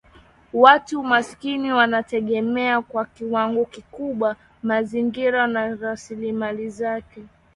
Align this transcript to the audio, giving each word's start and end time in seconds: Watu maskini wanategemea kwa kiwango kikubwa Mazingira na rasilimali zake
Watu 0.53 1.03
maskini 1.03 1.71
wanategemea 1.71 2.81
kwa 2.81 3.05
kiwango 3.05 3.65
kikubwa 3.65 4.35
Mazingira 4.63 5.47
na 5.47 5.75
rasilimali 5.75 6.69
zake 6.69 7.23